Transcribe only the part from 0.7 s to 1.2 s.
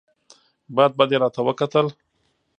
بد بد یې